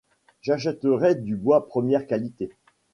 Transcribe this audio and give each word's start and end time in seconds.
J’achèterai 0.41 1.13
du 1.13 1.35
bois 1.35 1.67
première 1.67 2.07
qualité. 2.07 2.49